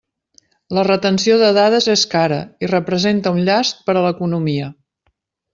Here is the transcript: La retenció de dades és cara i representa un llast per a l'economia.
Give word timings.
La 0.77 0.85
retenció 0.87 1.35
de 1.41 1.49
dades 1.57 1.89
és 1.95 2.07
cara 2.15 2.41
i 2.67 2.71
representa 2.73 3.37
un 3.37 3.41
llast 3.51 3.87
per 3.91 3.97
a 4.01 4.05
l'economia. 4.07 4.75